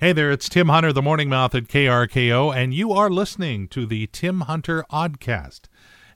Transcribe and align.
Hey 0.00 0.12
there, 0.12 0.30
it's 0.30 0.48
Tim 0.48 0.68
Hunter, 0.68 0.92
the 0.92 1.02
Morning 1.02 1.28
Mouth 1.28 1.56
at 1.56 1.64
KRKO, 1.64 2.54
and 2.54 2.72
you 2.72 2.92
are 2.92 3.10
listening 3.10 3.66
to 3.70 3.84
the 3.84 4.06
Tim 4.06 4.42
Hunter 4.42 4.84
Oddcast. 4.92 5.62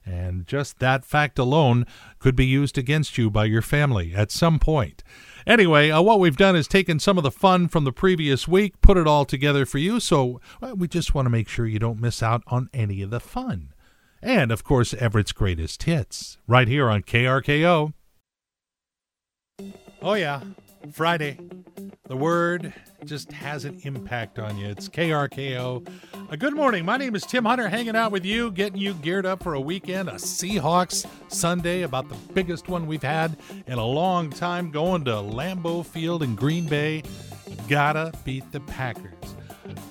And 0.05 0.47
just 0.47 0.79
that 0.79 1.03
fact 1.03 1.37
alone 1.37 1.85
could 2.17 2.33
be 2.33 2.45
used 2.45 2.77
against 2.77 3.17
you 3.17 3.29
by 3.29 3.43
your 3.43 3.61
family 3.61 4.15
at 4.15 4.31
some 4.31 4.57
point. 4.57 5.03
Anyway, 5.45 5.89
uh, 5.89 6.01
what 6.01 6.21
we've 6.21 6.37
done 6.37 6.55
is 6.55 6.65
taken 6.65 6.97
some 6.97 7.17
of 7.17 7.25
the 7.25 7.29
fun 7.29 7.67
from 7.67 7.83
the 7.83 7.91
previous 7.91 8.47
week, 8.47 8.79
put 8.79 8.95
it 8.95 9.05
all 9.05 9.25
together 9.25 9.65
for 9.65 9.79
you, 9.79 9.99
so 9.99 10.39
well, 10.61 10.77
we 10.77 10.87
just 10.87 11.13
want 11.13 11.25
to 11.25 11.29
make 11.29 11.49
sure 11.49 11.65
you 11.65 11.77
don't 11.77 11.99
miss 11.99 12.23
out 12.23 12.41
on 12.47 12.69
any 12.73 13.01
of 13.01 13.09
the 13.09 13.19
fun. 13.19 13.73
And, 14.21 14.49
of 14.49 14.63
course, 14.63 14.93
Everett's 14.93 15.33
greatest 15.33 15.83
hits, 15.83 16.37
right 16.47 16.69
here 16.69 16.89
on 16.89 17.01
KRKO. 17.01 17.91
Oh, 20.01 20.13
yeah, 20.13 20.39
Friday. 20.89 21.37
The 22.05 22.17
word 22.17 22.73
just 23.05 23.31
has 23.31 23.63
an 23.63 23.79
impact 23.83 24.37
on 24.37 24.57
you. 24.57 24.67
It's 24.67 24.89
KRKO. 24.89 25.87
Good 26.37 26.53
morning. 26.53 26.83
My 26.83 26.97
name 26.97 27.15
is 27.15 27.23
Tim 27.23 27.45
Hunter, 27.45 27.69
hanging 27.69 27.95
out 27.95 28.11
with 28.11 28.25
you, 28.25 28.51
getting 28.51 28.77
you 28.77 28.93
geared 28.95 29.25
up 29.25 29.41
for 29.41 29.53
a 29.53 29.61
weekend, 29.61 30.09
a 30.09 30.15
Seahawks 30.15 31.05
Sunday, 31.29 31.83
about 31.83 32.09
the 32.09 32.17
biggest 32.33 32.67
one 32.67 32.87
we've 32.87 33.01
had 33.01 33.37
in 33.67 33.77
a 33.77 33.85
long 33.85 34.29
time, 34.29 34.69
going 34.69 35.05
to 35.05 35.11
Lambeau 35.11 35.85
Field 35.85 36.23
in 36.23 36.35
Green 36.35 36.67
Bay. 36.67 37.03
Gotta 37.69 38.11
beat 38.25 38.51
the 38.51 38.59
Packers. 38.59 39.35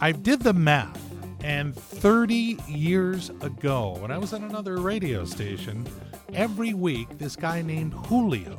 I 0.03 0.13
did 0.13 0.43
the 0.43 0.53
math, 0.53 1.01
and 1.43 1.75
30 1.75 2.59
years 2.69 3.31
ago, 3.41 3.97
when 4.01 4.11
I 4.11 4.19
was 4.19 4.35
at 4.35 4.43
another 4.43 4.77
radio 4.77 5.25
station, 5.25 5.87
every 6.35 6.75
week 6.75 7.09
this 7.17 7.37
guy 7.37 7.63
named 7.63 7.95
Julio 7.95 8.55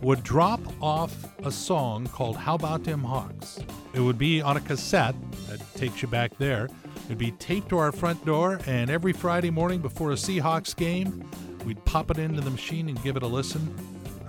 would 0.00 0.22
drop 0.22 0.60
off 0.82 1.14
a 1.44 1.50
song 1.50 2.06
called 2.06 2.36
How 2.36 2.54
About 2.54 2.84
Them 2.84 3.02
Hawks. 3.02 3.58
It 3.94 4.00
would 4.00 4.18
be 4.18 4.42
on 4.42 4.56
a 4.56 4.60
cassette 4.60 5.14
that 5.48 5.60
takes 5.74 6.02
you 6.02 6.08
back 6.08 6.36
there. 6.38 6.68
It'd 7.06 7.18
be 7.18 7.30
taped 7.32 7.68
to 7.70 7.78
our 7.78 7.92
front 7.92 8.24
door, 8.26 8.60
and 8.66 8.90
every 8.90 9.12
Friday 9.12 9.50
morning 9.50 9.80
before 9.80 10.10
a 10.10 10.16
Seahawks 10.16 10.76
game, 10.76 11.28
we'd 11.64 11.82
pop 11.84 12.10
it 12.10 12.18
into 12.18 12.40
the 12.40 12.50
machine 12.50 12.88
and 12.88 13.02
give 13.02 13.16
it 13.16 13.22
a 13.22 13.26
listen. 13.26 13.74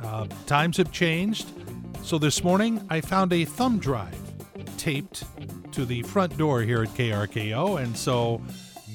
Uh, 0.03 0.27
times 0.45 0.77
have 0.77 0.91
changed, 0.91 1.47
so 2.03 2.17
this 2.17 2.43
morning 2.43 2.85
I 2.89 3.02
found 3.02 3.33
a 3.33 3.45
thumb 3.45 3.79
drive 3.79 4.15
taped 4.77 5.23
to 5.73 5.85
the 5.85 6.03
front 6.03 6.37
door 6.37 6.61
here 6.61 6.83
at 6.83 6.89
KRKO, 6.89 7.81
and 7.81 7.97
so 7.97 8.41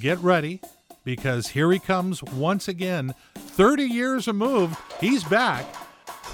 get 0.01 0.19
ready 0.21 0.61
because 1.05 1.49
here 1.49 1.71
he 1.73 1.79
comes 1.79 2.23
once 2.23 2.69
again. 2.69 3.15
30 3.35 3.83
years 3.83 4.27
removed, 4.27 4.77
he's 5.01 5.25
back 5.25 5.67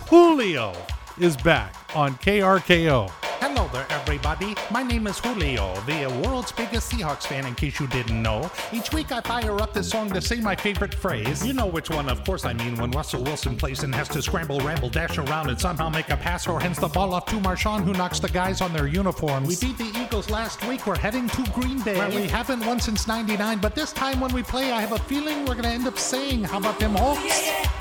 Julio 0.08 0.72
is 1.18 1.36
back 1.36 1.74
on 1.94 2.14
KRKO. 2.14 3.10
Hello 3.42 3.68
there, 3.74 3.84
everybody. 3.90 4.54
My 4.70 4.82
name 4.82 5.06
is 5.06 5.18
Julio, 5.18 5.74
the 5.82 6.06
world's 6.24 6.50
biggest 6.50 6.90
Seahawks 6.90 7.26
fan, 7.26 7.44
in 7.44 7.54
case 7.54 7.78
you 7.78 7.86
didn't 7.88 8.22
know. 8.22 8.50
Each 8.72 8.90
week 8.90 9.12
I 9.12 9.20
fire 9.20 9.60
up 9.60 9.74
this 9.74 9.90
song 9.90 10.10
to 10.12 10.22
say 10.22 10.40
my 10.40 10.56
favorite 10.56 10.94
phrase. 10.94 11.46
You 11.46 11.52
know 11.52 11.66
which 11.66 11.90
one, 11.90 12.08
of 12.08 12.24
course, 12.24 12.46
I 12.46 12.54
mean 12.54 12.76
when 12.76 12.90
Russell 12.92 13.22
Wilson 13.22 13.54
plays 13.54 13.82
and 13.82 13.94
has 13.94 14.08
to 14.08 14.22
scramble, 14.22 14.60
ramble, 14.60 14.88
dash 14.88 15.18
around, 15.18 15.50
and 15.50 15.60
somehow 15.60 15.90
make 15.90 16.08
a 16.08 16.16
pass 16.16 16.46
or 16.46 16.58
hands 16.58 16.78
the 16.78 16.88
ball 16.88 17.12
off 17.12 17.26
to 17.26 17.36
Marshawn, 17.36 17.84
who 17.84 17.92
knocks 17.92 18.18
the 18.18 18.30
guys 18.30 18.62
on 18.62 18.72
their 18.72 18.86
uniforms. 18.86 19.46
We 19.46 19.68
beat 19.68 19.76
the 19.76 20.00
Eagles 20.00 20.30
last 20.30 20.66
week. 20.66 20.86
We're 20.86 20.96
heading 20.96 21.28
to 21.28 21.42
Green 21.52 21.82
Bay. 21.82 21.98
Well, 21.98 22.08
we 22.12 22.26
haven't 22.28 22.64
won 22.64 22.80
since 22.80 23.06
99, 23.06 23.58
but 23.58 23.74
this 23.74 23.92
time 23.92 24.20
when 24.20 24.32
we 24.32 24.42
play, 24.42 24.72
I 24.72 24.80
have 24.80 24.92
a 24.92 24.98
feeling 25.00 25.40
we're 25.40 25.52
going 25.52 25.64
to 25.64 25.68
end 25.68 25.86
up 25.86 25.98
saying, 25.98 26.44
How 26.44 26.56
about 26.56 26.80
them 26.80 26.94
Hawks? 26.94 27.77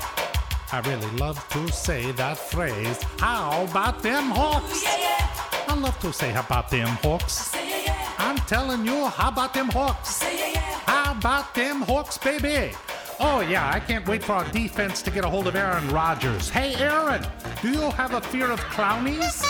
I 0.70 0.80
really 0.80 1.10
love 1.16 1.48
to 1.48 1.72
say 1.72 2.12
that 2.12 2.36
phrase. 2.36 3.02
How 3.18 3.64
about 3.64 4.02
them 4.02 4.24
Hawks? 4.30 4.84
Yeah, 4.84 4.98
yeah. 4.98 5.64
I 5.66 5.74
love 5.74 5.98
to 6.00 6.12
say, 6.12 6.30
how 6.30 6.40
about 6.40 6.70
them 6.70 6.88
Hawks? 6.88 7.54
Yeah, 7.54 7.84
yeah. 7.86 8.12
I'm 8.18 8.36
telling 8.36 8.84
you, 8.84 9.06
how 9.06 9.28
about 9.28 9.54
them 9.54 9.70
Hawks? 9.70 10.22
How 10.84 11.12
about 11.12 11.54
them 11.54 11.80
Hawks, 11.80 12.18
baby? 12.18 12.74
Oh, 13.18 13.40
yeah, 13.40 13.70
I 13.72 13.80
can't 13.80 14.06
wait 14.06 14.22
for 14.22 14.32
our 14.32 14.44
defense 14.50 15.00
to 15.02 15.10
get 15.10 15.24
a 15.24 15.28
hold 15.28 15.46
of 15.46 15.56
Aaron 15.56 15.88
Rodgers. 15.88 16.50
Hey, 16.50 16.74
Aaron, 16.74 17.26
do 17.62 17.70
you 17.70 17.90
have 17.92 18.12
a 18.12 18.20
fear 18.20 18.50
of 18.50 18.60
Clowneys? 18.60 19.42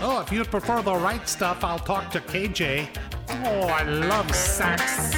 Oh, 0.00 0.22
if 0.24 0.30
you'd 0.30 0.50
prefer 0.50 0.82
the 0.82 0.94
right 0.94 1.28
stuff, 1.28 1.64
I'll 1.64 1.80
talk 1.80 2.12
to 2.12 2.20
KJ. 2.20 2.86
Oh, 3.28 3.66
I 3.66 3.82
love 3.82 4.32
sax. 4.32 5.14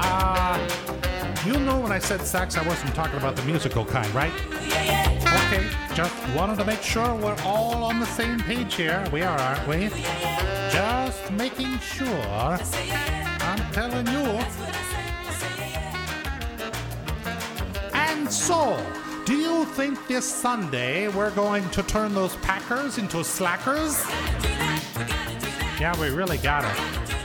Uh, 0.00 0.97
you 1.46 1.58
know 1.60 1.78
when 1.80 1.92
I 1.92 1.98
said 1.98 2.20
sax, 2.22 2.56
I 2.56 2.66
wasn't 2.66 2.94
talking 2.94 3.16
about 3.16 3.36
the 3.36 3.42
musical 3.42 3.84
kind, 3.84 4.08
right? 4.14 4.32
Okay, 5.46 5.68
just 5.94 6.14
wanted 6.34 6.58
to 6.58 6.64
make 6.64 6.82
sure 6.82 7.14
we're 7.14 7.36
all 7.44 7.84
on 7.84 8.00
the 8.00 8.06
same 8.06 8.38
page 8.40 8.74
here. 8.74 9.04
We 9.12 9.22
are, 9.22 9.38
aren't 9.38 9.66
we? 9.68 9.88
Just 10.70 11.30
making 11.32 11.78
sure. 11.78 12.58
I'm 13.40 13.72
telling 13.72 14.06
you. 14.06 14.40
And 17.94 18.30
so, 18.30 18.76
do 19.24 19.34
you 19.34 19.64
think 19.66 20.06
this 20.06 20.24
Sunday 20.24 21.08
we're 21.08 21.30
going 21.30 21.68
to 21.70 21.82
turn 21.82 22.14
those 22.14 22.36
Packers 22.36 22.98
into 22.98 23.22
slackers? 23.24 24.04
Yeah, 25.80 25.98
we 26.00 26.08
really 26.10 26.38
got 26.38 26.64
it. 26.64 27.17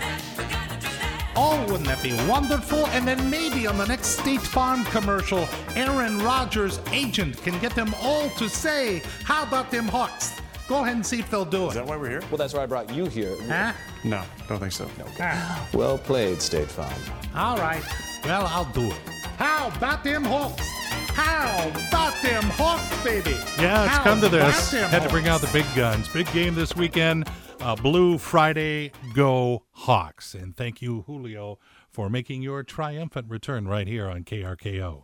Oh, 1.36 1.62
wouldn't 1.68 1.86
that 1.88 2.02
be 2.04 2.14
wonderful? 2.30 2.86
And 2.88 3.08
then 3.08 3.30
maybe 3.30 3.66
on 3.66 3.78
the 3.78 3.86
next 3.88 4.20
State 4.20 4.42
Farm 4.42 4.84
commercial, 4.86 5.48
Aaron 5.76 6.20
Rodgers' 6.20 6.80
agent 6.92 7.42
can 7.42 7.58
get 7.60 7.74
them 7.74 7.94
all 8.02 8.30
to 8.32 8.48
say, 8.48 9.02
How 9.24 9.44
about 9.44 9.72
them 9.72 9.88
Hawks? 9.88 10.40
Go 10.68 10.84
ahead 10.84 10.96
and 10.96 11.06
see 11.06 11.20
if 11.20 11.30
they'll 11.30 11.44
do 11.44 11.66
it. 11.66 11.70
Is 11.70 11.74
that 11.76 11.86
why 11.86 11.98
we're 11.98 12.10
here? 12.10 12.22
Well, 12.30 12.38
that's 12.38 12.54
why 12.54 12.64
I 12.64 12.66
brought 12.66 12.94
you 12.94 13.06
here. 13.06 13.36
Huh? 13.48 13.74
No, 14.04 14.24
don't 14.48 14.60
think 14.60 14.72
so. 14.72 14.86
No. 14.98 15.06
Ah. 15.20 15.68
Well 15.74 15.98
played, 15.98 16.42
State 16.42 16.70
Farm. 16.70 16.94
All 17.36 17.58
right. 17.58 17.84
Well, 18.24 18.46
I'll 18.48 18.72
do 18.72 18.84
it. 18.88 19.00
How 19.38 19.72
about 19.76 20.04
them 20.04 20.24
Hawks? 20.24 20.68
How 21.10 21.68
about 21.70 22.14
them 22.24 22.44
Hawks, 22.44 22.63
baby? 23.04 23.32
Yeah, 23.60 23.84
it's 23.84 23.98
How 23.98 24.04
come 24.04 24.22
to 24.22 24.30
this. 24.30 24.72
Had 24.72 25.04
to 25.04 25.10
bring 25.10 25.28
out 25.28 25.42
the 25.42 25.52
big 25.52 25.66
guns. 25.76 26.08
Big 26.10 26.32
game 26.32 26.56
this 26.56 26.76
weekend 26.76 27.30
uh, 27.64 27.76
Blue 27.76 28.18
Friday 28.18 28.92
Go 29.14 29.64
Hawks. 29.72 30.34
And 30.34 30.56
thank 30.56 30.82
you, 30.82 31.04
Julio, 31.08 31.60
for 31.90 32.10
making 32.10 32.42
your 32.42 32.64
triumphant 32.64 33.30
return 33.30 33.68
right 33.68 33.88
here 33.88 34.10
on 34.10 34.24
KRKO. 34.24 35.04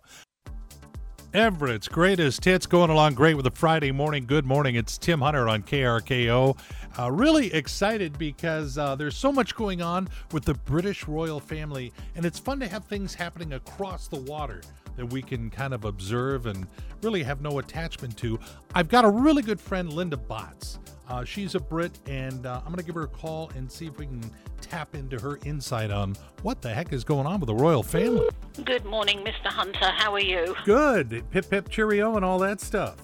Everett's 1.32 1.88
greatest 1.88 2.44
hits 2.44 2.66
going 2.66 2.90
along 2.90 3.14
great 3.14 3.36
with 3.36 3.46
a 3.46 3.52
Friday 3.52 3.92
morning. 3.92 4.26
Good 4.26 4.46
morning. 4.46 4.76
It's 4.76 4.98
Tim 4.98 5.22
Hunter 5.22 5.48
on 5.48 5.62
KRKO. 5.62 6.58
Uh, 6.98 7.12
really 7.12 7.54
excited 7.54 8.18
because 8.18 8.80
uh, 8.80 8.96
there's 8.96 9.16
so 9.16 9.32
much 9.32 9.56
going 9.56 9.82
on 9.82 10.10
with 10.32 10.44
the 10.44 10.56
British 10.56 11.08
royal 11.08 11.40
family, 11.40 11.94
and 12.16 12.26
it's 12.26 12.40
fun 12.40 12.60
to 12.62 12.68
have 12.68 12.86
things 12.86 13.14
happening 13.14 13.54
across 13.54 14.08
the 14.08 14.20
water 14.20 14.62
that 14.96 15.12
we 15.12 15.22
can 15.22 15.50
kind 15.50 15.74
of 15.74 15.86
observe 15.86 16.46
and 16.46 16.68
really 17.02 17.24
have 17.24 17.42
no 17.42 17.60
attachment 17.60 18.18
to. 18.18 18.40
I've 18.76 18.90
got 18.90 19.06
a 19.06 19.10
really 19.10 19.42
good 19.42 19.60
friend, 19.60 19.92
Linda 19.92 20.18
Botts. 20.18 20.80
Uh, 21.08 21.24
she's 21.24 21.56
a 21.56 21.60
Brit, 21.60 21.98
and 22.06 22.46
uh, 22.46 22.58
I'm 22.60 22.68
going 22.68 22.78
to 22.78 22.84
give 22.84 22.96
her 22.96 23.04
a 23.04 23.08
call 23.08 23.52
and 23.56 23.72
see 23.72 23.88
if 23.88 23.98
we 23.98 24.06
can 24.06 24.30
tap 24.62 24.94
into 24.94 25.20
her 25.20 25.40
insight 25.44 25.90
on 25.90 26.16
what 26.44 26.62
the 26.62 26.70
heck 26.70 26.94
is 26.94 27.04
going 27.04 27.26
on 27.26 27.40
with 27.40 27.48
the 27.48 27.56
royal 27.56 27.82
family. 27.82 28.30
Good 28.64 28.86
morning, 28.86 29.20
Mr. 29.20 29.48
Hunter. 29.48 29.92
How 29.98 30.14
are 30.14 30.20
you? 30.20 30.56
Good. 30.66 31.24
Pip, 31.32 31.50
pip, 31.50 31.70
cheerio, 31.70 32.16
and 32.16 32.24
all 32.24 32.38
that 32.40 32.62
stuff. 32.62 32.96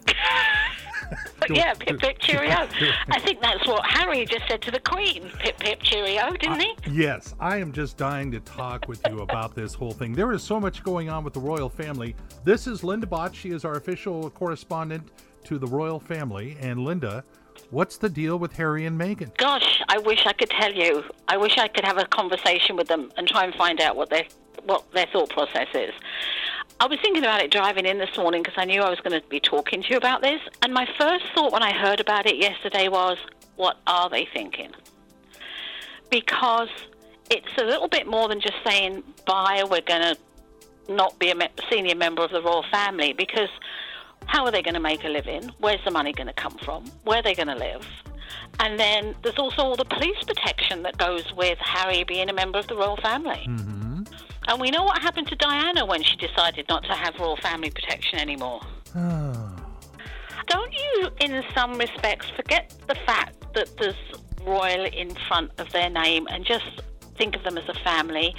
Yeah, 1.50 1.74
pip 1.74 2.00
pip 2.00 2.20
cheerio. 2.20 2.52
I 3.10 3.20
think 3.20 3.42
that's 3.42 3.66
what 3.68 3.86
Harry 3.86 4.26
just 4.26 4.48
said 4.48 4.62
to 4.64 4.72
the 4.72 4.80
Queen. 4.80 5.30
Pip 5.40 5.58
pip 5.58 5.82
cheerio, 5.82 6.32
didn't 6.32 6.60
he? 6.60 6.76
Yes, 6.92 7.36
I 7.40 7.58
am 7.58 7.72
just 7.72 7.98
dying 7.98 8.32
to 8.32 8.40
talk 8.40 8.88
with 8.88 9.02
you 9.10 9.22
about 9.22 9.56
this 9.56 9.74
whole 9.74 9.92
thing. 9.92 10.14
There 10.14 10.32
is 10.32 10.44
so 10.44 10.60
much 10.60 10.84
going 10.84 11.10
on 11.10 11.24
with 11.24 11.34
the 11.34 11.40
royal 11.40 11.70
family. 11.70 12.16
This 12.44 12.68
is 12.68 12.84
Linda 12.84 13.08
Bott. 13.08 13.36
She 13.36 13.50
is 13.50 13.66
our 13.66 13.74
official 13.74 14.30
correspondent 14.30 15.10
to 15.46 15.58
the 15.58 15.68
royal 15.68 16.00
family. 16.00 16.58
And 16.60 16.80
Linda, 16.80 17.24
What's 17.72 17.98
the 17.98 18.10
deal 18.10 18.38
with 18.38 18.54
Harry 18.54 18.86
and 18.86 19.00
Meghan? 19.00 19.36
Gosh, 19.38 19.82
I 19.90 19.98
wish 19.98 20.26
I 20.26 20.34
could 20.34 20.50
tell 20.50 20.74
you. 20.74 21.04
I 21.28 21.38
wish 21.38 21.58
I 21.58 21.68
could 21.68 21.84
have 21.84 21.98
a 21.98 22.06
conversation 22.06 22.76
with 22.76 22.88
them 22.88 23.12
and 23.18 23.28
try 23.28 23.44
and 23.46 23.56
find 23.56 23.82
out 23.82 23.96
what 23.96 24.10
their 24.10 24.24
what 24.66 24.90
their 24.94 25.06
thought 25.12 25.30
process 25.30 25.68
is. 25.74 25.92
I 26.80 26.88
was 26.88 27.00
thinking 27.02 27.24
about 27.24 27.42
it 27.42 27.52
driving 27.52 27.86
in 27.86 28.00
this 28.00 28.18
morning 28.18 28.44
because 28.44 28.58
I 28.58 28.66
knew 28.66 28.82
I 28.82 28.90
was 28.90 29.00
going 29.00 29.20
to 29.20 29.26
be 29.30 29.40
talking 29.40 29.82
to 29.82 29.90
you 29.90 29.98
about 29.98 30.22
this. 30.22 30.42
And 30.62 30.74
my 30.74 30.88
first 30.98 31.26
thought 31.34 31.54
when 31.54 31.64
I 31.64 31.74
heard 31.74 32.00
about 32.00 32.26
it 32.26 32.36
yesterday 32.36 32.90
was, 32.90 33.18
what 33.56 33.78
are 33.88 34.10
they 34.10 34.28
thinking? 34.34 34.72
Because 36.10 36.70
it's 37.32 37.48
a 37.58 37.64
little 37.64 37.88
bit 37.88 38.08
more 38.08 38.28
than 38.28 38.42
just 38.42 38.58
saying, 38.66 39.04
bye, 39.26 39.64
we're 39.70 39.82
going 39.82 40.16
to 40.16 40.18
not 40.90 41.18
be 41.18 41.32
a 41.32 41.50
senior 41.72 41.96
member 41.96 42.24
of 42.24 42.32
the 42.32 42.42
royal 42.42 42.66
family. 42.70 43.14
Because 43.14 43.50
how 44.26 44.44
are 44.44 44.52
they 44.52 44.62
going 44.62 44.74
to 44.74 44.82
make 44.82 45.06
a 45.06 45.10
living? 45.10 45.50
Where's 45.60 45.84
the 45.86 45.92
money 45.92 46.12
going 46.12 46.28
to 46.28 46.34
come 46.34 46.58
from? 46.58 46.86
Where 47.06 47.20
are 47.20 47.24
they 47.24 47.36
going 47.36 47.48
to 47.48 47.56
live? 47.56 47.88
And 48.60 48.78
then 48.78 49.16
there's 49.24 49.38
also 49.38 49.62
all 49.62 49.76
the 49.76 49.86
police 49.86 50.22
protection 50.24 50.84
that 50.84 50.98
goes 50.98 51.34
with 51.34 51.58
Harry 51.60 52.04
being 52.04 52.30
a 52.30 52.34
member 52.34 52.60
of 52.60 52.68
the 52.68 52.76
royal 52.76 52.98
family. 52.98 53.46
Mm-hmm. 53.48 53.75
And 54.48 54.60
we 54.62 54.70
know 54.70 54.84
what 54.84 55.02
happened 55.02 55.28
to 55.28 55.36
Diana 55.36 55.86
when 55.86 56.04
she 56.04 56.16
decided 56.16 56.68
not 56.70 56.84
to 56.84 56.94
have 56.94 57.16
royal 57.20 57.38
family 57.38 57.72
protection 57.72 58.20
anymore. 58.20 58.62
Oh. 58.96 59.56
Don't 60.48 60.74
you, 60.74 61.10
in 61.22 61.44
some 61.56 61.78
respects, 61.78 62.28
forget 62.36 62.72
the 62.88 62.96
fact 63.06 63.54
that 63.56 63.76
there's 63.78 63.96
royal 64.46 64.86
in 64.86 65.16
front 65.28 65.52
of 65.58 65.72
their 65.72 65.90
name 65.90 66.28
and 66.30 66.46
just 66.46 66.82
think 67.18 67.36
of 67.36 67.44
them 67.44 67.58
as 67.58 67.68
a 67.68 67.74
family. 67.84 68.36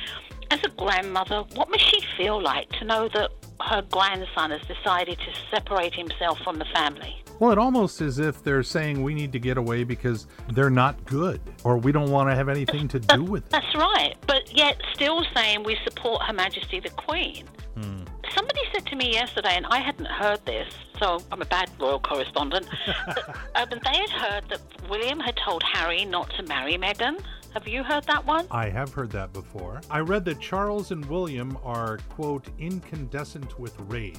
As 0.50 0.60
a 0.62 0.68
grandmother, 0.68 1.42
what 1.54 1.68
must 1.68 1.84
she 1.90 2.00
feel 2.16 2.40
like 2.40 2.68
to 2.78 2.84
know 2.84 3.08
that 3.08 3.30
her 3.60 3.82
grandson 3.90 4.50
has 4.50 4.60
decided 4.62 5.18
to 5.18 5.32
separate 5.50 5.94
himself 5.94 6.38
from 6.40 6.58
the 6.58 6.66
family? 6.74 7.22
Well, 7.38 7.52
it 7.52 7.58
almost 7.58 8.00
as 8.00 8.18
if 8.18 8.42
they're 8.42 8.62
saying 8.62 9.02
we 9.02 9.12
need 9.12 9.32
to 9.32 9.38
get 9.38 9.58
away 9.58 9.84
because 9.84 10.26
they're 10.52 10.70
not 10.70 11.04
good 11.04 11.40
or 11.64 11.76
we 11.76 11.92
don't 11.92 12.10
want 12.10 12.30
to 12.30 12.34
have 12.34 12.48
anything 12.48 12.88
to 12.88 12.98
do 12.98 13.24
with 13.24 13.44
it. 13.44 13.50
That's 13.50 13.74
right, 13.74 14.14
but 14.26 14.56
yet 14.56 14.80
still 14.94 15.22
saying 15.34 15.62
we 15.62 15.76
support 15.84 16.22
Her 16.22 16.32
Majesty 16.32 16.80
the 16.80 16.90
Queen. 16.90 17.44
Hmm. 17.74 18.04
Somebody 18.34 18.60
said 18.72 18.86
to 18.86 18.96
me 18.96 19.12
yesterday, 19.12 19.54
and 19.54 19.66
I 19.66 19.80
hadn't 19.80 20.06
heard 20.06 20.44
this, 20.46 20.72
so 20.98 21.20
I'm 21.30 21.42
a 21.42 21.46
bad 21.46 21.70
royal 21.78 22.00
correspondent, 22.00 22.66
but, 23.06 23.36
but 23.54 23.80
they 23.84 23.98
had 23.98 24.10
heard 24.10 24.48
that 24.48 24.60
William 24.88 25.20
had 25.20 25.36
told 25.44 25.62
Harry 25.62 26.04
not 26.04 26.30
to 26.36 26.42
marry 26.44 26.76
Meghan. 26.78 27.20
Have 27.56 27.66
you 27.66 27.82
heard 27.82 28.04
that 28.04 28.26
one? 28.26 28.46
I 28.50 28.68
have 28.68 28.92
heard 28.92 29.10
that 29.12 29.32
before. 29.32 29.80
I 29.90 30.00
read 30.00 30.26
that 30.26 30.38
Charles 30.40 30.90
and 30.90 31.02
William 31.06 31.56
are, 31.64 31.96
quote, 32.10 32.46
incandescent 32.58 33.58
with 33.58 33.74
rage. 33.88 34.18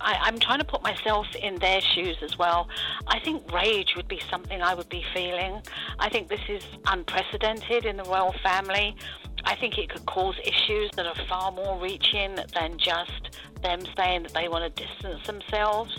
I, 0.00 0.16
I'm 0.20 0.36
trying 0.40 0.58
to 0.58 0.64
put 0.64 0.82
myself 0.82 1.28
in 1.40 1.60
their 1.60 1.80
shoes 1.80 2.16
as 2.22 2.36
well. 2.38 2.68
I 3.06 3.20
think 3.20 3.52
rage 3.52 3.94
would 3.94 4.08
be 4.08 4.20
something 4.28 4.60
I 4.60 4.74
would 4.74 4.88
be 4.88 5.04
feeling. 5.14 5.62
I 6.00 6.08
think 6.08 6.26
this 6.26 6.40
is 6.48 6.64
unprecedented 6.88 7.84
in 7.84 7.98
the 7.98 8.02
royal 8.02 8.34
family. 8.42 8.96
I 9.44 9.54
think 9.54 9.78
it 9.78 9.88
could 9.88 10.04
cause 10.06 10.34
issues 10.44 10.90
that 10.96 11.06
are 11.06 11.26
far 11.28 11.52
more 11.52 11.80
reaching 11.80 12.36
than 12.52 12.78
just 12.78 13.38
them 13.62 13.78
saying 13.96 14.24
that 14.24 14.34
they 14.34 14.48
want 14.48 14.74
to 14.74 14.84
distance 14.84 15.24
themselves. 15.24 15.96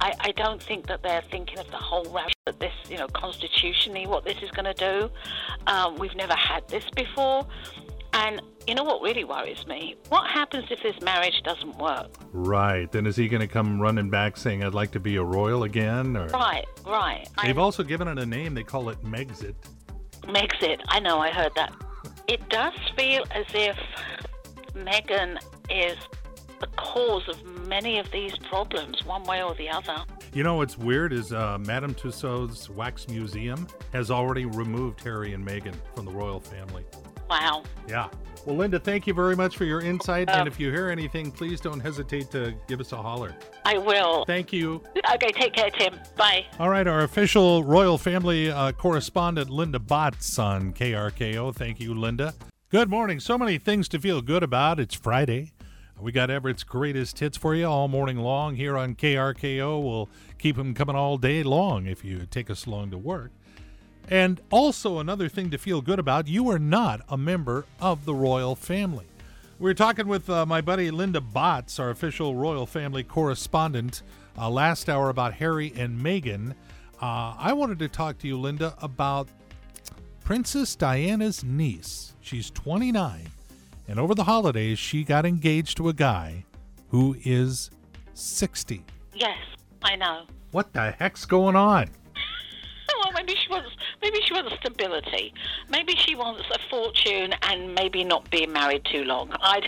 I, 0.00 0.12
I 0.20 0.32
don't 0.32 0.62
think 0.62 0.86
that 0.86 1.02
they're 1.02 1.22
thinking 1.30 1.58
of 1.58 1.70
the 1.70 1.76
whole 1.76 2.04
route 2.04 2.32
that 2.46 2.60
this, 2.60 2.72
you 2.88 2.96
know, 2.96 3.08
constitutionally, 3.08 4.06
what 4.06 4.24
this 4.24 4.38
is 4.42 4.50
going 4.50 4.64
to 4.64 4.74
do. 4.74 5.10
Um, 5.66 5.96
we've 5.96 6.14
never 6.16 6.34
had 6.34 6.66
this 6.68 6.84
before. 6.94 7.46
And 8.12 8.40
you 8.66 8.74
know 8.74 8.82
what 8.84 9.02
really 9.02 9.24
worries 9.24 9.66
me? 9.66 9.96
What 10.08 10.30
happens 10.30 10.64
if 10.70 10.82
this 10.82 10.98
marriage 11.02 11.42
doesn't 11.44 11.76
work? 11.78 12.08
Right. 12.32 12.90
Then 12.90 13.06
is 13.06 13.14
he 13.14 13.28
going 13.28 13.42
to 13.42 13.46
come 13.46 13.80
running 13.80 14.08
back 14.08 14.36
saying, 14.36 14.64
I'd 14.64 14.74
like 14.74 14.90
to 14.92 15.00
be 15.00 15.16
a 15.16 15.22
royal 15.22 15.64
again? 15.64 16.16
Or 16.16 16.26
Right, 16.28 16.64
right. 16.86 17.28
They've 17.42 17.58
I, 17.58 17.60
also 17.60 17.82
given 17.82 18.08
it 18.08 18.18
a 18.18 18.24
name. 18.26 18.54
They 18.54 18.62
call 18.62 18.88
it 18.88 19.02
Megxit. 19.04 19.54
makes 20.32 20.56
it. 20.62 20.80
I 20.88 20.98
know, 21.00 21.18
I 21.20 21.30
heard 21.30 21.52
that. 21.56 21.74
It 22.26 22.48
does 22.48 22.72
feel 22.96 23.24
as 23.32 23.44
if 23.52 23.76
Meghan 24.74 25.38
is 25.70 25.96
the 26.60 26.66
cause 26.76 27.28
of 27.28 27.44
many 27.66 27.98
of 27.98 28.10
these 28.10 28.36
problems, 28.38 29.04
one 29.04 29.22
way 29.24 29.42
or 29.42 29.54
the 29.54 29.68
other. 29.68 29.96
You 30.32 30.42
know 30.42 30.54
what's 30.56 30.76
weird 30.78 31.12
is 31.12 31.32
uh, 31.32 31.58
Madame 31.58 31.94
Tussauds 31.94 32.68
Wax 32.68 33.08
Museum 33.08 33.66
has 33.92 34.10
already 34.10 34.44
removed 34.44 35.00
Harry 35.02 35.32
and 35.32 35.46
Meghan 35.46 35.74
from 35.94 36.04
the 36.04 36.10
royal 36.12 36.40
family. 36.40 36.84
Wow. 37.28 37.62
Yeah. 37.88 38.08
Well, 38.44 38.54
Linda, 38.56 38.78
thank 38.78 39.08
you 39.08 39.14
very 39.14 39.34
much 39.34 39.56
for 39.56 39.64
your 39.64 39.80
insight. 39.80 40.28
and 40.30 40.42
Um, 40.42 40.46
if 40.46 40.60
you 40.60 40.70
hear 40.70 40.88
anything, 40.88 41.32
please 41.32 41.60
don't 41.60 41.80
hesitate 41.80 42.30
to 42.30 42.54
give 42.68 42.80
us 42.80 42.92
a 42.92 42.96
holler. 42.96 43.34
I 43.64 43.76
will. 43.78 44.24
Thank 44.24 44.52
you. 44.52 44.82
Okay, 45.14 45.32
take 45.32 45.52
care, 45.52 45.70
Tim. 45.70 45.98
Bye. 46.16 46.46
All 46.60 46.68
right, 46.70 46.86
our 46.86 47.00
official 47.02 47.64
royal 47.64 47.98
family 47.98 48.48
uh, 48.50 48.70
correspondent, 48.72 49.50
Linda 49.50 49.80
Botts 49.80 50.38
on 50.38 50.72
KRKO. 50.74 51.54
Thank 51.56 51.80
you, 51.80 51.92
Linda. 51.94 52.34
Good 52.68 52.88
morning. 52.88 53.18
So 53.18 53.36
many 53.36 53.58
things 53.58 53.88
to 53.88 53.98
feel 53.98 54.22
good 54.22 54.44
about. 54.44 54.78
It's 54.78 54.94
Friday. 54.94 55.50
We 55.98 56.12
got 56.12 56.30
Everett's 56.30 56.62
greatest 56.62 57.18
hits 57.18 57.38
for 57.38 57.54
you 57.54 57.64
all 57.64 57.88
morning 57.88 58.18
long 58.18 58.54
here 58.54 58.76
on 58.76 58.94
KRKO. 58.94 59.82
We'll 59.82 60.10
keep 60.38 60.56
them 60.56 60.74
coming 60.74 60.94
all 60.94 61.16
day 61.16 61.42
long 61.42 61.86
if 61.86 62.04
you 62.04 62.26
take 62.30 62.50
us 62.50 62.66
along 62.66 62.90
to 62.90 62.98
work. 62.98 63.30
And 64.08 64.40
also, 64.50 64.98
another 64.98 65.28
thing 65.28 65.50
to 65.50 65.58
feel 65.58 65.80
good 65.80 65.98
about 65.98 66.28
you 66.28 66.50
are 66.50 66.58
not 66.58 67.00
a 67.08 67.16
member 67.16 67.64
of 67.80 68.04
the 68.04 68.14
royal 68.14 68.54
family. 68.54 69.06
We 69.58 69.70
were 69.70 69.74
talking 69.74 70.06
with 70.06 70.28
uh, 70.28 70.44
my 70.44 70.60
buddy 70.60 70.90
Linda 70.90 71.20
Botts, 71.20 71.80
our 71.80 71.88
official 71.88 72.34
royal 72.34 72.66
family 72.66 73.02
correspondent, 73.02 74.02
uh, 74.36 74.50
last 74.50 74.90
hour 74.90 75.08
about 75.08 75.32
Harry 75.34 75.72
and 75.74 75.98
Meghan. 75.98 76.52
Uh, 77.00 77.34
I 77.38 77.54
wanted 77.54 77.78
to 77.78 77.88
talk 77.88 78.18
to 78.18 78.28
you, 78.28 78.38
Linda, 78.38 78.76
about 78.82 79.28
Princess 80.24 80.76
Diana's 80.76 81.42
niece. 81.42 82.14
She's 82.20 82.50
29, 82.50 83.28
and 83.88 83.98
over 83.98 84.14
the 84.14 84.24
holidays, 84.24 84.78
she 84.78 85.04
got 85.04 85.24
engaged 85.26 85.76
to 85.78 85.88
a 85.88 85.92
guy 85.92 86.44
who 86.88 87.16
is 87.24 87.70
60. 88.14 88.84
Yes, 89.14 89.36
I 89.82 89.96
know. 89.96 90.24
What 90.52 90.72
the 90.72 90.92
heck's 90.92 91.24
going 91.24 91.56
on? 91.56 91.88
Well, 93.04 93.12
maybe 93.12 93.34
she 93.34 93.50
wants 93.50 93.68
maybe 94.06 94.24
she 94.24 94.32
wants 94.34 94.54
stability. 94.60 95.34
Maybe 95.68 95.94
she 95.96 96.14
wants 96.14 96.42
a 96.54 96.58
fortune 96.70 97.34
and 97.42 97.74
maybe 97.74 98.04
not 98.04 98.30
being 98.30 98.52
married 98.52 98.84
too 98.84 99.04
long. 99.04 99.30
I 99.40 99.62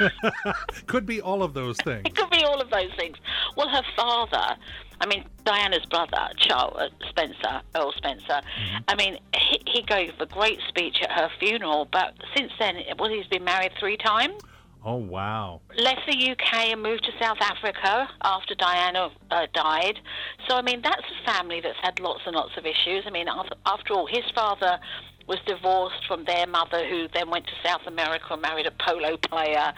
Could 0.86 1.04
be 1.06 1.20
all 1.20 1.42
of 1.42 1.54
those 1.54 1.76
things. 1.78 2.02
it 2.06 2.14
could 2.16 2.30
be 2.30 2.42
all 2.44 2.60
of 2.60 2.70
those 2.70 2.90
things. 2.96 3.16
Well, 3.56 3.68
her 3.68 3.82
father, 3.96 4.56
I 5.00 5.06
mean 5.06 5.24
Diana's 5.44 5.84
brother, 5.86 6.28
Charles 6.36 6.76
uh, 6.78 6.88
Spencer, 7.08 7.60
Earl 7.76 7.92
Spencer. 7.92 8.40
I 8.88 8.94
mean, 8.94 9.18
he, 9.36 9.60
he 9.66 9.82
gave 9.82 10.12
a 10.20 10.26
great 10.26 10.60
speech 10.68 10.98
at 11.02 11.10
her 11.10 11.28
funeral, 11.38 11.88
but 11.92 12.14
since 12.36 12.52
then, 12.58 12.76
well, 12.98 13.10
he's 13.10 13.26
been 13.26 13.44
married 13.44 13.72
three 13.78 13.96
times. 13.96 14.40
Oh, 14.84 14.96
wow. 14.96 15.60
left 15.78 16.00
the 16.06 16.30
UK 16.30 16.70
and 16.72 16.82
moved 16.82 17.04
to 17.04 17.12
South 17.20 17.38
Africa 17.40 18.08
after 18.22 18.54
Diana 18.56 19.10
uh, 19.30 19.46
died. 19.54 20.00
So, 20.48 20.56
I 20.56 20.62
mean, 20.62 20.80
that's 20.82 21.02
a 21.02 21.30
family 21.30 21.60
that's 21.60 21.78
had 21.80 22.00
lots 22.00 22.22
and 22.26 22.34
lots 22.34 22.56
of 22.56 22.66
issues. 22.66 23.04
I 23.06 23.10
mean, 23.10 23.28
after, 23.28 23.54
after 23.64 23.94
all, 23.94 24.06
his 24.06 24.24
father 24.34 24.80
was 25.28 25.38
divorced 25.46 26.04
from 26.08 26.24
their 26.24 26.48
mother, 26.48 26.84
who 26.88 27.06
then 27.14 27.30
went 27.30 27.46
to 27.46 27.52
South 27.64 27.82
America 27.86 28.24
and 28.30 28.42
married 28.42 28.66
a 28.66 28.72
polo 28.72 29.16
player, 29.16 29.72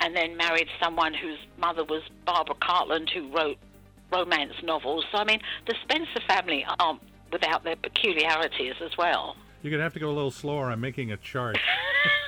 and 0.00 0.16
then 0.16 0.36
married 0.36 0.66
someone 0.82 1.14
whose 1.14 1.38
mother 1.56 1.84
was 1.84 2.02
Barbara 2.26 2.56
Cartland, 2.56 3.10
who 3.10 3.32
wrote 3.32 3.58
romance 4.12 4.54
novels. 4.64 5.04
So, 5.12 5.18
I 5.18 5.24
mean, 5.24 5.40
the 5.66 5.74
Spencer 5.82 6.20
family 6.26 6.66
aren't 6.80 7.00
without 7.30 7.62
their 7.62 7.76
peculiarities 7.76 8.74
as 8.84 8.96
well. 8.96 9.36
You're 9.62 9.70
going 9.70 9.78
to 9.78 9.84
have 9.84 9.94
to 9.94 10.00
go 10.00 10.10
a 10.10 10.12
little 10.12 10.30
slower. 10.30 10.70
I'm 10.70 10.80
making 10.80 11.12
a 11.12 11.16
chart. 11.16 11.58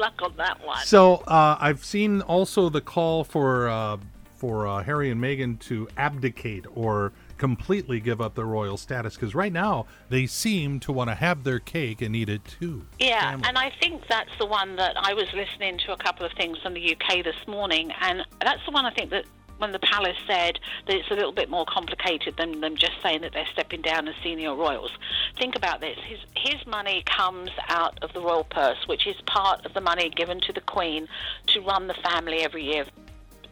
Luck 0.00 0.20
on 0.22 0.34
that 0.38 0.64
one. 0.64 0.84
So 0.84 1.16
uh, 1.26 1.58
I've 1.60 1.84
seen 1.84 2.22
also 2.22 2.68
the 2.70 2.80
call 2.80 3.22
for 3.22 3.68
uh, 3.68 3.98
for 4.34 4.66
uh, 4.66 4.82
Harry 4.82 5.10
and 5.10 5.20
Meghan 5.20 5.58
to 5.60 5.86
abdicate 5.98 6.64
or 6.74 7.12
completely 7.36 8.00
give 8.00 8.20
up 8.20 8.34
their 8.34 8.46
royal 8.46 8.78
status 8.78 9.14
because 9.14 9.34
right 9.34 9.52
now 9.52 9.86
they 10.08 10.26
seem 10.26 10.80
to 10.80 10.92
want 10.92 11.08
to 11.08 11.14
have 11.14 11.44
their 11.44 11.58
cake 11.58 12.00
and 12.00 12.16
eat 12.16 12.30
it 12.30 12.42
too. 12.44 12.86
Yeah, 12.98 13.30
Family. 13.30 13.48
and 13.48 13.58
I 13.58 13.70
think 13.80 14.02
that's 14.08 14.30
the 14.38 14.46
one 14.46 14.76
that 14.76 14.96
I 14.98 15.12
was 15.12 15.26
listening 15.34 15.78
to 15.86 15.92
a 15.92 15.96
couple 15.98 16.24
of 16.24 16.32
things 16.32 16.58
from 16.62 16.72
the 16.72 16.96
UK 16.96 17.22
this 17.22 17.46
morning, 17.46 17.92
and 18.00 18.22
that's 18.40 18.64
the 18.64 18.72
one 18.72 18.86
I 18.86 18.90
think 18.94 19.10
that 19.10 19.26
when 19.60 19.72
the 19.72 19.78
palace 19.78 20.16
said 20.26 20.58
that 20.86 20.96
it's 20.96 21.10
a 21.10 21.14
little 21.14 21.32
bit 21.32 21.50
more 21.50 21.64
complicated 21.66 22.36
than 22.36 22.60
them 22.60 22.76
just 22.76 22.94
saying 23.02 23.20
that 23.20 23.32
they're 23.32 23.46
stepping 23.52 23.82
down 23.82 24.08
as 24.08 24.14
senior 24.22 24.54
royals. 24.54 24.90
Think 25.38 25.54
about 25.54 25.80
this: 25.80 25.98
his 26.06 26.18
his 26.34 26.66
money 26.66 27.02
comes 27.06 27.50
out 27.68 28.02
of 28.02 28.12
the 28.12 28.20
royal 28.20 28.44
purse, 28.44 28.86
which 28.86 29.06
is 29.06 29.16
part 29.26 29.64
of 29.66 29.74
the 29.74 29.80
money 29.80 30.10
given 30.10 30.40
to 30.40 30.52
the 30.52 30.62
Queen 30.62 31.06
to 31.48 31.60
run 31.60 31.86
the 31.86 31.94
family 31.94 32.38
every 32.38 32.64
year 32.64 32.84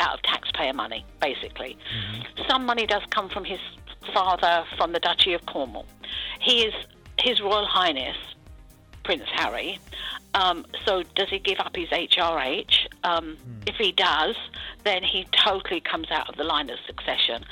out 0.00 0.14
of 0.14 0.22
taxpayer 0.22 0.72
money, 0.72 1.04
basically. 1.20 1.76
Mm-hmm. 1.76 2.48
Some 2.48 2.64
money 2.64 2.86
does 2.86 3.02
come 3.10 3.28
from 3.28 3.44
his 3.44 3.60
father 4.14 4.64
from 4.76 4.92
the 4.92 5.00
Duchy 5.00 5.34
of 5.34 5.44
Cornwall. 5.46 5.86
He 6.40 6.62
is 6.62 6.74
His 7.18 7.40
Royal 7.40 7.66
Highness 7.66 8.16
Prince 9.02 9.28
Harry. 9.32 9.78
Um, 10.34 10.66
so 10.84 11.02
does 11.14 11.28
he 11.30 11.38
give 11.38 11.58
up 11.58 11.74
his 11.74 11.88
HRH? 11.88 12.86
Um, 13.04 13.36
If 13.66 13.76
he 13.76 13.92
does, 13.92 14.36
then 14.84 15.02
he 15.02 15.26
totally 15.44 15.80
comes 15.80 16.10
out 16.10 16.28
of 16.28 16.36
the 16.36 16.44
line 16.44 16.70
of 16.70 16.78
succession. 16.86 17.44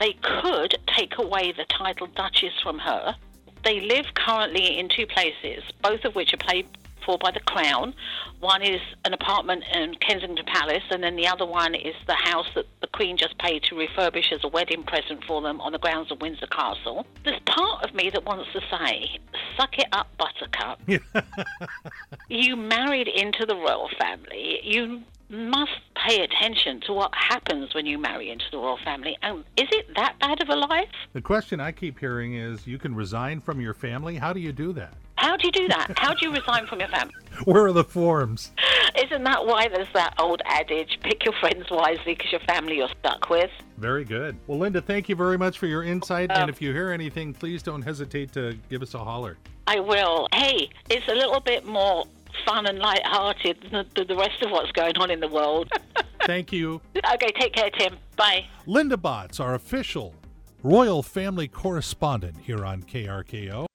They 0.00 0.12
could 0.14 0.76
take 0.96 1.18
away 1.18 1.52
the 1.52 1.64
title 1.64 2.06
Duchess 2.08 2.52
from 2.62 2.78
her. 2.78 3.16
They 3.64 3.80
live 3.80 4.06
currently 4.14 4.78
in 4.78 4.88
two 4.88 5.06
places, 5.06 5.64
both 5.82 6.04
of 6.04 6.14
which 6.14 6.32
are 6.34 6.38
paid 6.38 6.68
for 7.04 7.16
by 7.18 7.30
the 7.30 7.40
Crown. 7.40 7.94
One 8.40 8.62
is 8.62 8.80
an 9.04 9.14
apartment 9.14 9.64
in 9.72 9.94
Kensington 9.94 10.44
Palace, 10.44 10.82
and 10.90 11.02
then 11.02 11.16
the 11.16 11.28
other 11.28 11.46
one 11.46 11.74
is 11.74 11.94
the 12.06 12.14
house 12.14 12.48
that 12.54 12.66
the 12.80 12.88
Queen 12.88 13.16
just 13.16 13.38
paid 13.38 13.62
to 13.64 13.74
refurbish 13.74 14.32
as 14.32 14.44
a 14.44 14.48
wedding 14.48 14.82
present 14.82 15.24
for 15.24 15.40
them 15.40 15.60
on 15.60 15.72
the 15.72 15.78
grounds 15.78 16.10
of 16.10 16.20
Windsor 16.20 16.48
Castle. 16.48 17.06
There's 17.24 17.40
part 17.46 17.84
of 17.84 17.94
me 17.94 18.10
that 18.10 18.24
wants 18.24 18.52
to 18.52 18.60
say, 18.70 19.18
suck 19.56 19.78
it 19.78 19.88
up, 19.92 20.08
Buttercup. 20.18 20.80
you 22.28 22.56
married 22.56 23.08
into 23.08 23.46
the 23.46 23.56
royal 23.56 23.88
family. 23.98 24.60
You 24.62 25.02
must 25.28 25.72
pay 26.06 26.22
attention 26.22 26.80
to 26.82 26.92
what 26.92 27.12
happens 27.14 27.74
when 27.74 27.86
you 27.86 27.98
marry 27.98 28.30
into 28.30 28.44
the 28.52 28.58
royal 28.58 28.78
family. 28.84 29.16
And 29.22 29.40
is 29.56 29.68
it 29.72 29.94
that 29.96 30.18
bad 30.20 30.40
of 30.40 30.48
a 30.48 30.56
life? 30.56 30.88
The 31.12 31.20
question 31.20 31.60
I 31.60 31.72
keep 31.72 31.98
hearing 31.98 32.34
is 32.34 32.66
you 32.66 32.78
can 32.78 32.94
resign 32.94 33.40
from 33.40 33.60
your 33.60 33.74
family. 33.74 34.16
How 34.16 34.32
do 34.32 34.40
you 34.40 34.52
do 34.52 34.72
that? 34.74 34.94
How 35.26 35.36
do 35.36 35.48
you 35.48 35.50
do 35.50 35.66
that? 35.66 35.92
How 35.96 36.14
do 36.14 36.24
you 36.24 36.32
resign 36.32 36.68
from 36.68 36.78
your 36.78 36.88
family? 36.88 37.12
Where 37.46 37.64
are 37.64 37.72
the 37.72 37.82
forms? 37.82 38.52
Isn't 38.96 39.24
that 39.24 39.44
why 39.44 39.66
there's 39.66 39.92
that 39.92 40.14
old 40.20 40.40
adage, 40.44 41.00
pick 41.02 41.24
your 41.24 41.34
friends 41.40 41.66
wisely 41.68 42.14
because 42.14 42.30
your 42.30 42.40
family 42.42 42.76
you're 42.76 42.88
stuck 43.00 43.28
with? 43.28 43.50
Very 43.76 44.04
good. 44.04 44.36
Well, 44.46 44.58
Linda, 44.58 44.80
thank 44.80 45.08
you 45.08 45.16
very 45.16 45.36
much 45.36 45.58
for 45.58 45.66
your 45.66 45.82
insight. 45.82 46.30
and 46.30 46.48
uh, 46.48 46.52
if 46.52 46.62
you 46.62 46.72
hear 46.72 46.92
anything, 46.92 47.34
please 47.34 47.60
don't 47.60 47.82
hesitate 47.82 48.30
to 48.34 48.56
give 48.70 48.82
us 48.82 48.94
a 48.94 49.00
holler. 49.00 49.36
I 49.66 49.80
will. 49.80 50.28
Hey, 50.32 50.70
it's 50.88 51.08
a 51.08 51.14
little 51.14 51.40
bit 51.40 51.66
more 51.66 52.04
fun 52.46 52.66
and 52.66 52.78
light-hearted 52.78 53.66
than 53.72 53.84
the, 53.96 54.04
the 54.04 54.14
rest 54.14 54.40
of 54.42 54.52
what's 54.52 54.70
going 54.70 54.96
on 54.96 55.10
in 55.10 55.18
the 55.18 55.28
world. 55.28 55.68
Thank 56.24 56.52
you. 56.52 56.80
okay, 57.14 57.32
take 57.36 57.52
care, 57.52 57.70
Tim. 57.70 57.96
Bye. 58.14 58.46
Linda 58.64 58.96
Botts, 58.96 59.40
our 59.40 59.54
official 59.54 60.14
royal 60.62 61.02
family 61.02 61.48
correspondent 61.48 62.36
here 62.42 62.64
on 62.64 62.84
KRKO. 62.84 63.66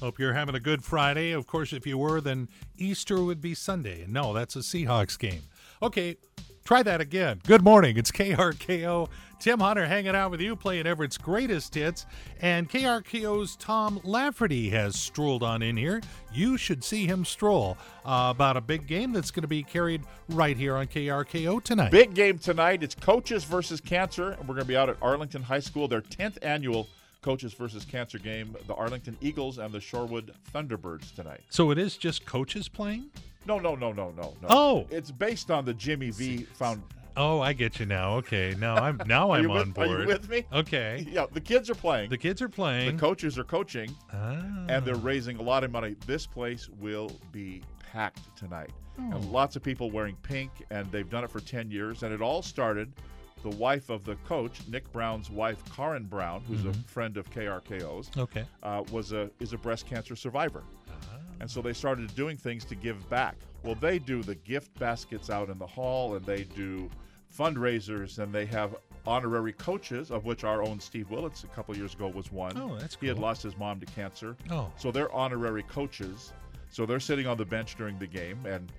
Hope 0.00 0.20
you're 0.20 0.34
having 0.34 0.54
a 0.54 0.60
good 0.60 0.84
Friday. 0.84 1.32
Of 1.32 1.48
course, 1.48 1.72
if 1.72 1.84
you 1.84 1.98
were, 1.98 2.20
then 2.20 2.48
Easter 2.76 3.20
would 3.22 3.40
be 3.40 3.54
Sunday. 3.54 4.02
And 4.02 4.12
no, 4.12 4.32
that's 4.32 4.54
a 4.54 4.60
Seahawks 4.60 5.18
game. 5.18 5.42
Okay, 5.82 6.16
try 6.64 6.84
that 6.84 7.00
again. 7.00 7.40
Good 7.44 7.64
morning. 7.64 7.96
It's 7.96 8.12
KRKO. 8.12 9.08
Tim 9.40 9.58
Hunter 9.58 9.86
hanging 9.86 10.14
out 10.14 10.30
with 10.30 10.40
you, 10.40 10.54
playing 10.54 10.86
Everett's 10.86 11.18
greatest 11.18 11.74
hits. 11.74 12.06
And 12.40 12.70
KRKO's 12.70 13.56
Tom 13.56 14.00
Lafferty 14.04 14.70
has 14.70 14.94
strolled 14.94 15.42
on 15.42 15.62
in 15.62 15.76
here. 15.76 16.00
You 16.32 16.56
should 16.56 16.84
see 16.84 17.06
him 17.06 17.24
stroll 17.24 17.76
uh, 18.04 18.32
about 18.32 18.56
a 18.56 18.60
big 18.60 18.86
game 18.86 19.12
that's 19.12 19.32
going 19.32 19.42
to 19.42 19.48
be 19.48 19.64
carried 19.64 20.02
right 20.28 20.56
here 20.56 20.76
on 20.76 20.86
KRKO 20.86 21.60
tonight. 21.62 21.90
Big 21.90 22.14
game 22.14 22.38
tonight. 22.38 22.84
It's 22.84 22.94
coaches 22.94 23.42
versus 23.42 23.80
cancer. 23.80 24.36
We're 24.42 24.54
going 24.54 24.60
to 24.60 24.64
be 24.64 24.76
out 24.76 24.88
at 24.88 24.96
Arlington 25.02 25.42
High 25.42 25.60
School, 25.60 25.88
their 25.88 26.02
10th 26.02 26.38
annual 26.42 26.86
coaches 27.22 27.52
versus 27.54 27.84
cancer 27.84 28.18
game. 28.18 28.56
The 28.66 28.74
Arlington 28.74 29.16
Eagles 29.20 29.58
and 29.58 29.72
the 29.72 29.78
Shorewood 29.78 30.30
Thunderbirds 30.54 31.14
tonight. 31.14 31.40
So 31.50 31.70
it 31.70 31.78
is 31.78 31.96
just 31.96 32.24
coaches 32.26 32.68
playing? 32.68 33.10
No, 33.46 33.58
no, 33.58 33.74
no, 33.74 33.92
no, 33.92 34.10
no, 34.16 34.34
no. 34.42 34.48
Oh. 34.48 34.86
it's 34.90 35.10
based 35.10 35.50
on 35.50 35.64
the 35.64 35.74
Jimmy 35.74 36.10
V 36.10 36.44
found. 36.54 36.82
Oh, 37.16 37.40
I 37.40 37.52
get 37.52 37.80
you 37.80 37.86
now. 37.86 38.12
Okay, 38.18 38.54
now 38.60 38.76
I'm 38.76 39.00
now 39.06 39.32
I'm 39.32 39.42
you 39.42 39.50
on 39.50 39.56
with- 39.68 39.74
board. 39.74 39.88
Are 39.90 40.02
you 40.02 40.06
with 40.06 40.28
me? 40.28 40.44
Okay, 40.52 41.04
Yeah, 41.10 41.26
the 41.32 41.40
kids 41.40 41.68
are 41.68 41.74
playing. 41.74 42.10
the 42.10 42.18
kids 42.18 42.40
are 42.40 42.48
playing. 42.48 42.94
The 42.96 43.00
coaches 43.00 43.36
are 43.38 43.44
coaching, 43.44 43.90
Ah. 44.12 44.36
and 44.68 44.84
they're 44.84 44.94
raising 44.94 45.36
a 45.38 45.42
lot 45.42 45.64
of 45.64 45.72
money. 45.72 45.96
This 46.06 46.26
place 46.26 46.68
will 46.80 47.10
be 47.32 47.62
packed 47.92 48.20
tonight. 48.36 48.70
Oh. 49.00 49.02
And 49.16 49.32
lots 49.32 49.56
of 49.56 49.62
people 49.64 49.90
wearing 49.90 50.14
pink, 50.22 50.50
and 50.70 50.90
they've 50.92 51.08
done 51.10 51.24
it 51.24 51.30
for 51.30 51.40
10 51.40 51.70
years. 51.72 52.02
And 52.04 52.12
it 52.14 52.20
all 52.22 52.42
started. 52.42 52.92
The 53.42 53.50
wife 53.50 53.88
of 53.88 54.04
the 54.04 54.16
coach, 54.26 54.60
Nick 54.68 54.90
Brown's 54.92 55.30
wife, 55.30 55.62
Karen 55.74 56.04
Brown, 56.04 56.42
who's 56.48 56.58
Mm-hmm. 56.60 56.70
a 56.70 56.88
friend 56.88 57.16
of 57.16 57.30
KRKO's, 57.30 58.10
Okay. 58.16 58.44
uh, 58.62 58.82
was 58.90 59.12
a 59.12 59.30
is 59.38 59.52
a 59.52 59.58
breast 59.58 59.86
cancer 59.86 60.16
survivor, 60.16 60.64
Ah. 60.90 60.94
and 61.40 61.50
so 61.50 61.62
they 61.62 61.72
started 61.72 62.12
doing 62.16 62.36
things 62.36 62.64
to 62.66 62.74
give 62.74 63.08
back. 63.08 63.36
Well, 63.62 63.76
they 63.76 63.98
do 64.00 64.22
the 64.22 64.34
gift 64.34 64.76
baskets 64.78 65.30
out 65.30 65.50
in 65.50 65.58
the 65.58 65.66
hall, 65.66 66.16
and 66.16 66.26
they 66.26 66.44
do 66.44 66.90
fundraisers, 67.36 68.18
and 68.18 68.32
they 68.32 68.46
have 68.46 68.74
honorary 69.06 69.52
coaches, 69.52 70.10
of 70.10 70.24
which 70.24 70.42
our 70.44 70.62
own 70.62 70.80
Steve 70.80 71.10
Willits 71.10 71.44
a 71.44 71.48
couple 71.48 71.76
years 71.76 71.94
ago 71.94 72.08
was 72.08 72.32
one. 72.32 72.56
Oh, 72.58 72.76
that's 72.76 72.96
He 73.00 73.06
had 73.06 73.18
lost 73.18 73.42
his 73.42 73.56
mom 73.56 73.78
to 73.80 73.86
cancer, 73.86 74.36
Oh. 74.50 74.72
so 74.76 74.90
they're 74.90 75.12
honorary 75.12 75.62
coaches. 75.64 76.32
So 76.70 76.84
they're 76.84 77.00
sitting 77.00 77.26
on 77.26 77.36
the 77.38 77.44
bench 77.46 77.76
during 77.76 77.98
the 77.98 78.06
game, 78.06 78.44
and 78.46 78.70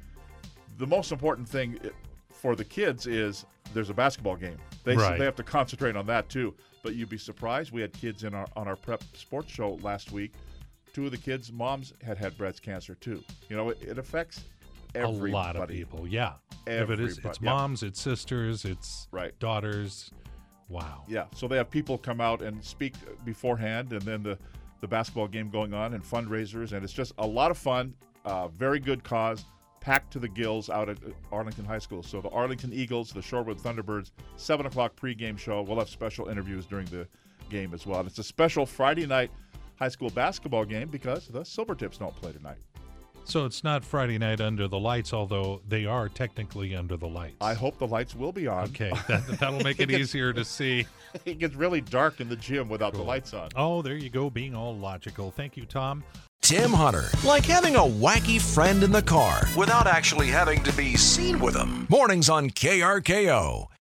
the 0.77 0.85
most 0.85 1.11
important 1.11 1.47
thing 1.47 1.79
for 2.29 2.55
the 2.55 2.63
kids 2.65 3.07
is 3.07 3.45
there's 3.73 3.89
a 3.89 3.93
basketball 3.93 4.35
game. 4.35 4.57
They 4.83 4.95
Right. 4.95 5.17
they 5.19 5.25
have 5.25 5.35
to 5.35 5.43
concentrate 5.43 5.95
on 5.95 6.05
that 6.07 6.29
too. 6.29 6.55
But 6.83 6.95
you'd 6.95 7.09
be 7.09 7.17
surprised. 7.17 7.71
We 7.71 7.81
had 7.81 7.91
kids 7.93 8.23
in 8.23 8.33
our 8.33 8.47
on 8.55 8.67
our 8.67 8.75
prep 8.75 9.03
sports 9.13 9.51
show 9.51 9.73
last 9.81 10.11
week. 10.11 10.33
Two 10.93 11.05
of 11.05 11.11
the 11.11 11.17
kids' 11.17 11.51
moms 11.51 11.93
had 12.01 12.17
had 12.17 12.37
breast 12.37 12.61
cancer 12.63 12.95
too. 12.95 13.23
You 13.49 13.57
know, 13.57 13.69
it, 13.69 13.81
it 13.81 13.97
affects 13.97 14.43
everybody. 14.95 15.31
A 15.31 15.35
lot 15.35 15.55
of 15.55 15.69
people. 15.69 16.07
Yeah. 16.07 16.33
If 16.65 16.89
it 16.89 16.99
is, 16.99 17.17
it's 17.17 17.19
Everybody, 17.19 17.39
yeah. 17.45 17.51
moms, 17.53 17.83
it's 17.83 18.01
sisters, 18.01 18.65
it's 18.65 19.07
Right. 19.11 19.37
daughters. 19.39 20.11
Wow. 20.67 21.03
Yeah. 21.07 21.25
So 21.35 21.47
they 21.47 21.57
have 21.57 21.69
people 21.71 21.97
come 21.97 22.21
out 22.21 22.41
and 22.41 22.63
speak 22.63 22.93
beforehand, 23.25 23.91
and 23.93 24.01
then 24.03 24.23
the 24.23 24.37
the 24.81 24.87
basketball 24.87 25.27
game 25.27 25.49
going 25.49 25.73
on 25.73 25.93
and 25.93 26.01
fundraisers, 26.03 26.71
and 26.71 26.85
it's 26.85 26.93
just 26.93 27.11
a 27.17 27.27
lot 27.27 27.51
of 27.51 27.57
fun. 27.57 27.93
Uh, 28.23 28.47
very 28.47 28.79
good 28.79 29.03
cause, 29.03 29.43
packed 29.81 30.11
to 30.13 30.19
the 30.19 30.27
gills 30.27 30.69
out 30.69 30.89
at 30.89 30.97
Arlington 31.31 31.65
High 31.65 31.79
School. 31.79 32.03
So 32.03 32.21
the 32.21 32.29
Arlington 32.29 32.73
Eagles, 32.73 33.11
the 33.11 33.21
Shorewood 33.21 33.59
Thunderbirds, 33.61 34.11
seven 34.35 34.65
o'clock 34.65 34.95
pregame 34.95 35.37
show. 35.37 35.61
We'll 35.61 35.79
have 35.79 35.89
special 35.89 36.29
interviews 36.29 36.65
during 36.65 36.85
the 36.87 37.07
game 37.49 37.73
as 37.73 37.85
well. 37.85 37.99
And 37.99 38.09
it's 38.09 38.19
a 38.19 38.23
special 38.23 38.65
Friday 38.65 39.05
night 39.05 39.31
high 39.77 39.89
school 39.89 40.09
basketball 40.09 40.65
game 40.65 40.89
because 40.89 41.27
the 41.27 41.41
Silvertips 41.41 41.99
don't 41.99 42.15
play 42.15 42.31
tonight. 42.31 42.57
So 43.29 43.45
it's 43.45 43.63
not 43.63 43.85
Friday 43.85 44.17
night 44.17 44.41
under 44.41 44.67
the 44.67 44.79
lights, 44.79 45.13
although 45.13 45.61
they 45.67 45.85
are 45.85 46.09
technically 46.09 46.75
under 46.75 46.97
the 46.97 47.07
lights. 47.07 47.35
I 47.41 47.53
hope 47.53 47.77
the 47.77 47.85
lights 47.85 48.15
will 48.15 48.31
be 48.31 48.47
on. 48.47 48.63
Okay, 48.69 48.91
that, 49.07 49.27
that'll 49.39 49.59
make 49.59 49.79
it 49.79 49.91
easier 49.99 50.33
to 50.33 50.43
see. 50.43 50.87
it 51.25 51.37
gets 51.37 51.53
really 51.53 51.79
dark 51.79 52.21
in 52.21 52.27
the 52.27 52.35
gym 52.35 52.69
without 52.69 52.93
the 52.93 53.03
lights 53.03 53.35
on. 53.35 53.49
Oh, 53.55 53.83
there 53.83 53.95
you 53.97 54.09
go, 54.09 54.31
being 54.31 54.55
all 54.55 54.75
logical. 54.75 55.29
Thank 55.29 55.57
you, 55.57 55.65
Tom. 55.65 56.03
Tim 56.49 56.73
Hunter, 56.73 57.11
like 57.23 57.45
having 57.45 57.75
a 57.75 57.79
wacky 57.79 58.41
friend 58.41 58.83
in 58.83 58.91
the 58.91 59.03
car 59.03 59.43
without 59.55 59.85
actually 59.85 60.25
having 60.29 60.63
to 60.63 60.73
be 60.73 60.97
seen 60.97 61.39
with 61.39 61.55
him. 61.55 61.85
Mornings 61.91 62.27
on 62.27 62.49
KRKO. 62.49 63.67